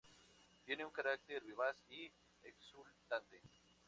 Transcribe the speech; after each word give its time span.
Tiene 0.65 0.83
un 0.83 0.89
carácter 0.91 1.43
vivaz 1.43 1.75
y 1.91 2.11
exultante. 2.41 3.39